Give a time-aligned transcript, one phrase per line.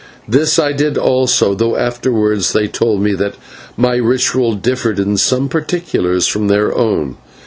[0.27, 3.35] This I did also, though afterwards they told me that
[3.77, 7.17] my ritual differed in some particulars from their own.